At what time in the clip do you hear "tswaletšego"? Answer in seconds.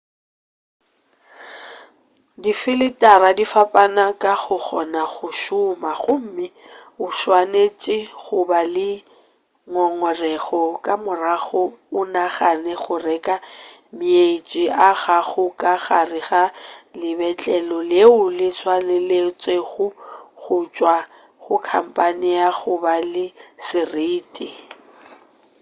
18.59-19.87